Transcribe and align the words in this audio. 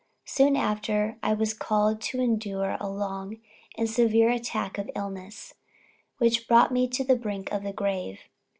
Soon 0.25 0.55
after, 0.55 1.19
I 1.21 1.35
was 1.35 1.53
called 1.53 2.01
to 2.01 2.19
endure 2.19 2.75
a 2.79 2.89
long 2.89 3.37
and 3.77 3.87
severe 3.87 4.31
attack 4.31 4.79
of 4.79 4.89
illness, 4.95 5.53
which 6.17 6.47
brought 6.47 6.71
me 6.71 6.87
to 6.87 7.03
the 7.03 7.15
brink 7.15 7.51
of 7.51 7.61
the 7.61 7.71
grave. 7.71 8.19